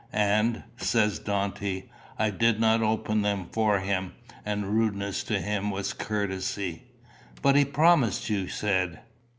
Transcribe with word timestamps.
'And,' 0.11 0.63
says 0.77 1.19
Dante, 1.19 1.83
I 2.17 2.31
did 2.31 2.59
not 2.59 2.81
open 2.81 3.21
them 3.21 3.45
for 3.51 3.77
him; 3.81 4.13
and 4.43 4.73
rudeness 4.75 5.23
to 5.25 5.39
him 5.39 5.69
was 5.69 5.93
courtesy.'" 5.93 6.85
"But 7.43 7.55
he 7.55 7.65
promised, 7.65 8.27
you 8.27 8.47
said." 8.47 9.01